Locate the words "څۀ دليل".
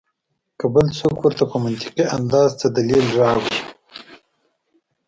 2.59-3.05